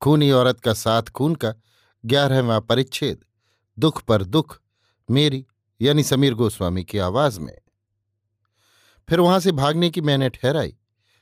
[0.00, 1.54] खूनी औरत का साथ खून का
[2.06, 3.18] ग्यारहवा परिच्छेद,
[3.78, 4.60] दुख पर दुख,
[5.10, 5.46] मेरी
[5.80, 7.58] यानी समीर गोस्वामी की आवाज़ में।
[9.08, 10.76] फिर वहाँ से भागने की मैंने ठहराई।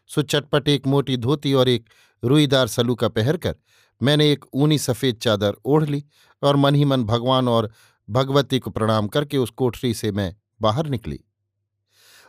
[0.06, 1.90] सो चटपट एक मोटी धोती और एक
[2.24, 3.56] रुईदार सलूका पहरकर
[4.02, 6.04] मैंने एक ऊनी सफ़ेद चादर ओढ़ ली
[6.42, 7.72] और मन ही मन भगवान और
[8.10, 11.20] भगवती को प्रणाम करके उस कोठरी से मैं बाहर निकली।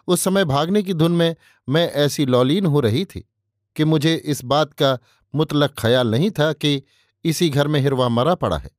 [0.07, 1.35] उस समय भागने की धुन में
[1.69, 3.29] मैं ऐसी लौलीन हो रही थी
[3.75, 4.99] कि मुझे इस बात का
[5.33, 6.81] मुतलक ख्याल नहीं था कि
[7.25, 8.69] इसी घर में हिरवा मरा पड़ा है।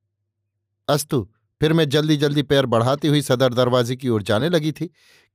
[0.89, 1.29] अस्तु,
[1.61, 4.87] फिर मैं जल्दी जल्दी पैर बढ़ाती हुई सदर दरवाजे की ओर जाने लगी थी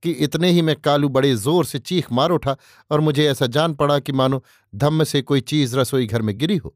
[0.03, 2.55] कि इतने ही मैं कालू बड़े ज़ोर से चीख मार उठा
[2.91, 6.57] और मुझे ऐसा जान पड़ा कि मानो धम्म से कोई चीज़ रसोई घर में गिरी
[6.57, 6.75] हो।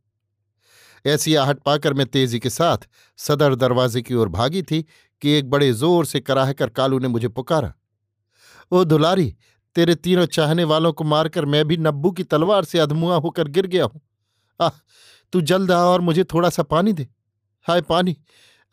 [1.05, 2.88] ऐसी आहट पाकर मैं तेज़ी के साथ
[3.19, 4.81] सदर दरवाजे की ओर भागी थी
[5.21, 7.73] कि एक बड़े ज़ोर से कराह कर कालू ने मुझे पुकारा।
[8.71, 9.36] ओ दुलारी,
[9.75, 13.67] तेरे तीनों चाहने वालों को मारकर मैं भी नब्बू की तलवार से अधमुआ होकर गिर
[13.67, 14.02] गया हूँ।
[14.64, 14.80] आह,
[15.33, 17.08] तू जल्द आ और मुझे थोड़ा सा पानी दे।
[17.66, 18.17] हाय पानी,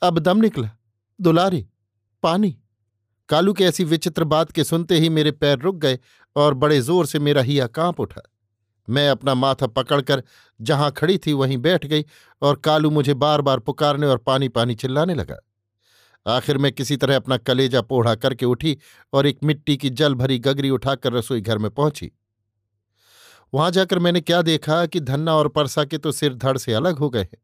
[0.02, 0.70] अब दम निकला।
[1.20, 1.66] दुलारी,
[2.22, 2.56] पानी।
[3.28, 5.98] कालू की ऐसी विचित्र बात के सुनते ही मेरे पैर रुक गए
[6.36, 8.22] और बड़े ज़ोर से मेरा हिया काँप उठा।
[8.88, 10.22] मैं अपना माथा पकड़कर
[10.60, 12.04] जहाँ खड़ी थी वहीं बैठ गई
[12.42, 15.36] और कालू मुझे बार बार पुकारने और पानी पानी चिल्लाने लगा।
[16.26, 18.76] आखिर मैं किसी तरह अपना कलेजा पोढ़ा करके उठी
[19.12, 22.10] और एक मिट्टी की जल भरी गगरी उठाकर रसोई घर में पहुँची।
[23.52, 26.98] वहाँ जाकर मैंने क्या देखा कि धन्ना और परसा के तो सिर धड़ से अलग
[26.98, 27.38] हो गए हैं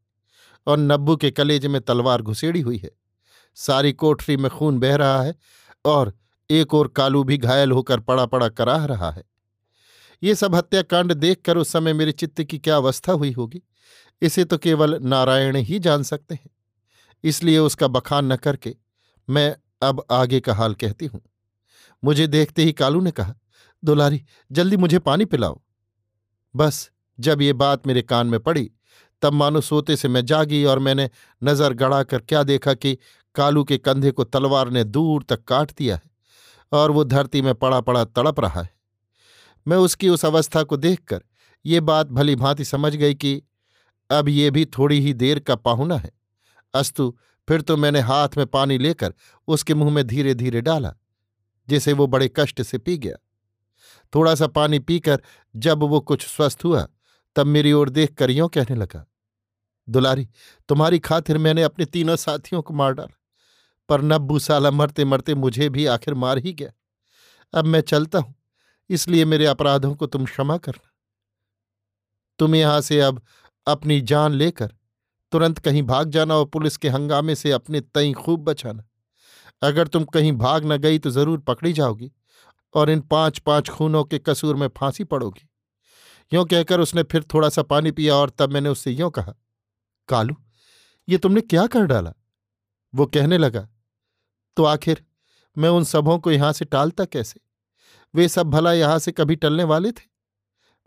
[0.67, 2.91] और नब्बू के कलेजे में तलवार घुसेड़ी हुई है।
[3.57, 5.35] सारी कोठरी में खून बह रहा है
[5.85, 6.13] और
[6.49, 9.23] एक और कालू भी घायल होकर पड़ा पड़ा कराह रहा है।
[10.23, 13.61] ये सब हत्याकांड देखकर उस समय मेरे चित्त की क्या अवस्था हुई होगी?
[14.21, 16.49] इसे तो केवल नारायण ही जान सकते हैं।
[17.23, 18.75] इसलिए उसका बखान न करके
[19.27, 21.21] मैं अब आगे का हाल कहती हूँ।
[22.03, 23.35] मुझे देखते ही कालू ने कहा,
[23.83, 25.61] दुलारी, जल्दी मुझे पानी पिलाओ।
[26.57, 28.69] बस, जब ये बात मेरे कान में पड़ी,
[29.21, 31.09] तब मानो सोते से मैं जागी और मैंने
[31.41, 32.97] नज़र गड़ाकर क्या देखा कि
[33.35, 36.09] कालू के कंधे को तलवार ने दूर तक काट दिया है
[36.71, 38.69] और वो धरती में पड़ा पड़ा तड़प रहा है।
[39.65, 41.23] मैं उसकी उस अवस्था को देखकर
[41.65, 43.41] ये बात भली भांति समझ गई कि
[44.09, 46.11] अब ये भी थोड़ी ही देर का पाहुना है।
[46.73, 47.13] अस्तु,
[47.47, 49.13] फिर तो मैंने हाथ में पानी लेकर
[49.47, 50.93] उसके मुँह में धीरे धीरे डाला,
[51.67, 53.15] जिसे वो बड़े कष्ट से पी गया।
[54.13, 55.21] थोड़ा सा पानी पीकर
[55.55, 56.87] जब वो कुछ स्वस्थ हुआ,
[57.35, 59.05] तब मेरी ओर देख कर यों कहने लगा,
[59.87, 60.27] दुलारी,
[60.69, 63.17] तुम्हारी खातिर मैंने अपने तीनों साथियों को मार डाला,
[63.89, 66.71] पर नब्बू साला मरते मरते मुझे भी आखिर मार ही गया।
[67.53, 68.33] अब मैं चलता हूँ,
[68.89, 70.89] इसलिए मेरे अपराधों को तुम क्षमा करना।
[72.39, 73.21] तुम यहाँ से अब
[73.67, 74.73] अपनी जान लेकर
[75.31, 78.83] तुरंत कहीं भाग जाना और पुलिस के हंगामे से अपने तई खूब बचाना।
[79.61, 82.11] अगर तुम कहीं भाग न गई तो ज़रूर पकड़ी जाओगी
[82.77, 85.47] और इन पाँच पाँच खूनों के कसूर में फांसी पड़ोगी।
[86.31, 89.33] यों कहकर उसने फिर थोड़ा सा पानी पिया और तब मैंने उससे यों कहा,
[90.09, 90.35] कालू,
[91.07, 92.13] ये तुमने क्या कर डाला?
[92.93, 93.67] वो कहने लगा
[94.57, 95.03] तो आखिर
[95.57, 97.39] मैं उन सबों को यहाँ से टालता कैसे?
[98.13, 100.05] वे सब भला यहाँ से कभी टलने वाले थे?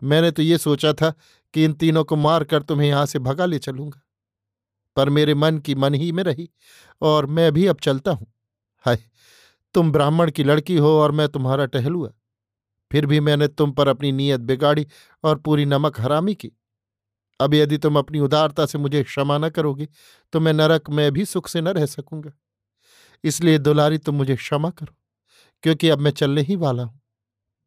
[0.01, 1.13] मैंने तो ये सोचा था
[1.53, 4.01] कि इन तीनों को मार कर तुम्हें यहाँ से भगा ले चलूँगा।
[4.95, 6.49] पर मेरे मन की मन ही में रही
[7.01, 8.27] और मैं भी अब चलता हूँ।
[8.85, 9.03] हाय!
[9.75, 12.09] तुम ब्राह्मण की लड़की हो और मैं तुम्हारा टहलुआ
[12.91, 14.85] फिर भी मैंने तुम पर अपनी नीयत बिगाड़ी
[15.23, 16.51] और पूरी नमक हरामी की।
[17.39, 19.87] अब यदि तुम अपनी उदारता से मुझे क्षमा न करोगे
[20.33, 22.31] तो मैं नरक में भी सुख से न रह सकूँगा।
[23.23, 24.95] इसलिए दुलारी, तुम मुझे क्षमा करो,
[25.63, 26.99] क्योंकि अब मैं चलने ही वाला हूँ।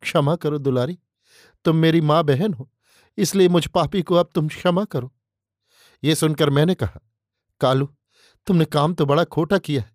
[0.03, 0.99] क्षमा करो दुलारी,
[1.65, 2.71] तुम मेरी माँ बहन हो,
[3.19, 5.13] इसलिए मुझ पापी को अब तुम क्षमा करो।
[6.03, 7.01] ये सुनकर मैंने कहा,
[7.61, 7.89] कालू,
[8.47, 9.94] तुमने काम तो बड़ा खोटा किया है।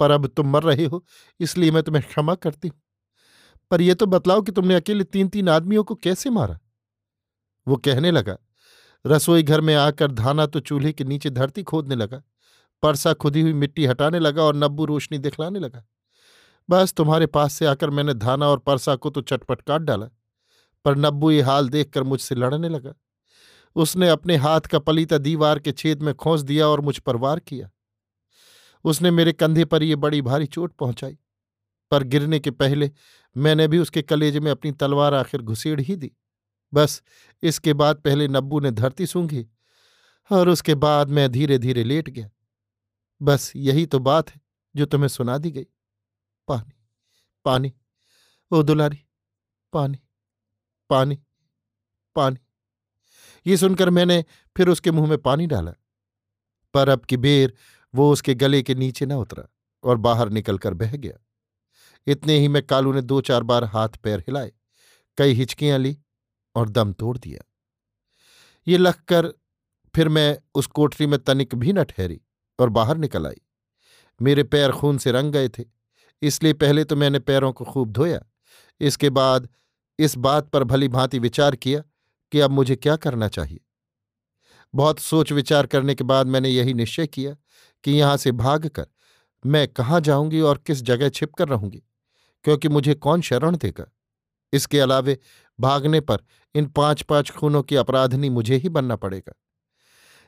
[0.00, 1.04] पर अब तुम मर रहे हो,
[1.40, 2.80] इसलिए मैं तुम्हें क्षमा करती हूँ।
[3.70, 6.58] पर यह तो बतलाओ कि तुमने अकेले तीन तीन आदमियों को कैसे मारा?
[7.66, 8.36] वो कहने लगा,
[9.04, 12.22] रसोई घर में आकर धाना तो चूल्हे के नीचे धरती खोदने लगा,
[12.82, 15.84] परसा खुदी हुई मिट्टी हटाने लगा और नब्बू रोशनी दिखलाने लगा।
[16.68, 20.06] बस तुम्हारे पास से आकर मैंने धाना और परसा को तो चटपट काट डाला,
[20.84, 22.94] पर नब्बू ये हाल देखकर मुझसे लड़ने लगा।
[23.76, 27.40] उसने अपने हाथ का पलीता दीवार के छेद में खोस दिया और मुझ पर वार
[27.40, 27.68] किया।
[28.84, 31.18] उसने मेरे कंधे पर यह बड़ी भारी चोट पहुंचाई।
[31.90, 32.90] पर गिरने के पहले
[33.36, 36.12] मैंने भी उसके कलेजे में अपनी तलवार आखिर घुसेड़ ही दी।
[36.74, 37.02] बस
[37.42, 39.46] इसके बाद पहले नब्बू ने धरती सूंघी
[40.32, 42.30] और उसके बाद मैं धीरे धीरे लेट गया।
[43.22, 44.40] बस यही तो बात है
[44.76, 45.66] जो तुम्हें सुना दी गई।
[46.48, 46.72] पानी
[47.44, 47.72] पानी,
[48.50, 48.98] ओ दुलारी,
[49.72, 49.98] पानी
[50.90, 51.18] पानी
[52.14, 52.36] पानी।
[53.46, 54.24] ये सुनकर मैंने
[54.56, 55.72] फिर उसके मुँह में पानी डाला।
[56.74, 57.54] पर अब की बेर
[57.94, 59.44] वो उसके गले के नीचे न उतरा
[59.84, 61.18] और बाहर निकलकर बह गया।
[62.06, 64.52] इतने ही में कालू ने दो चार बार हाथ पैर हिलाए,
[65.18, 65.96] कई हिचकियाँ ली
[66.54, 67.44] और दम तोड़ दिया।
[68.66, 69.32] ये लखकर
[69.94, 72.20] फिर मैं उस कोठरी में तनिक भी न ठहरी
[72.58, 73.40] और बाहर निकल आई।
[74.20, 75.64] मेरे पैर खून से रंग गए थे,
[76.22, 78.20] इसलिए पहले तो मैंने पैरों को खूब धोया,
[78.80, 79.48] इसके बाद
[79.98, 81.82] इस बात पर भली भांति विचार किया
[82.32, 83.60] कि अब मुझे क्या करना चाहिए।
[84.74, 87.36] बहुत सोच विचार करने के बाद मैंने यही निश्चय किया
[87.84, 88.86] कि यहाँ से भागकर
[89.44, 91.82] मैं कहाँ जाऊँगी और किस जगह छिप कर रहूँगी,
[92.44, 93.84] क्योंकि मुझे कौन शरण देगा?
[94.52, 95.18] इसके अलावे
[95.58, 96.18] भागने पर
[96.54, 99.34] इन पाँच पाँच खूनों की अपराधनी मुझे ही बनना पड़ेगा।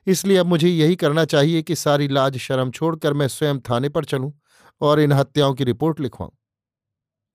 [0.06, 4.04] इसलिए अब मुझे यही करना चाहिए कि सारी लाज शर्म छोड़कर मैं स्वयं थाने पर
[4.04, 4.32] चलूँ
[4.80, 6.30] और इन हत्याओं की रिपोर्ट लिखवाऊं।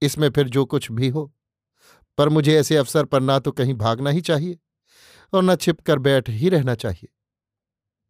[0.02, 1.32] इसमें फिर जो कुछ भी हो,
[2.18, 4.58] पर मुझे ऐसे अवसर पर ना तो कहीं भागना ही चाहिए
[5.34, 7.08] और न छिप कर बैठ ही रहना चाहिए।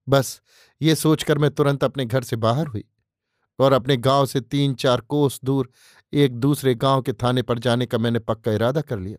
[0.10, 0.42] बस,
[0.82, 2.84] ये सोचकर मैं तुरंत अपने घर से बाहर हुई
[3.60, 5.70] और अपने गाँव से तीन चार कोस दूर
[6.14, 9.18] एक दूसरे गाँव के थाने पर जाने का मैंने पक्का इरादा कर लिया।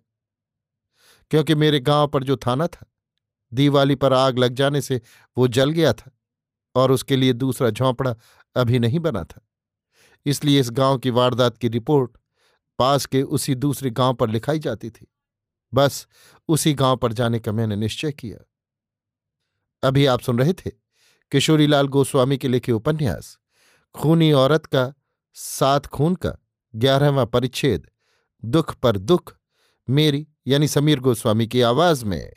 [1.31, 2.87] क्योंकि मेरे गाँव पर जो थाना था,
[3.53, 5.01] दीवाली पर आग लग जाने से
[5.39, 6.11] वो जल गया था
[6.75, 8.15] और उसके लिए दूसरा झोंपड़ा
[8.57, 9.49] अभी नहीं बना था।
[10.27, 12.17] इसलिए इस गाँव की वारदात की रिपोर्ट
[12.79, 15.07] पास के उसी दूसरे गाँव पर लिखाई जाती थी।
[15.75, 16.07] बस,
[16.49, 18.39] उसी गाँव पर जाने का मैंने निश्चय किया।
[19.83, 20.71] अभी आप सुन रहे थे
[21.33, 23.39] किशोरीलाल गोस्वामी के लिखे उपन्यास,
[23.95, 24.93] खूनी औरत का
[25.35, 26.33] सात खून का
[26.75, 27.87] ग्यारहवां परिच्छेद,
[28.45, 29.37] दुख पर दुख,
[29.91, 32.33] मेरी यानी समीर गोस्वामी की आवाज़ में।